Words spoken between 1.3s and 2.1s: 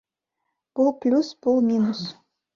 бул минус.